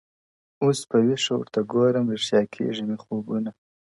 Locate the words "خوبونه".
3.03-3.51